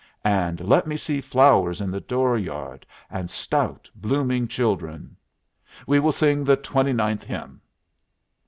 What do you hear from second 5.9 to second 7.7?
will sing the twenty ninth hymn."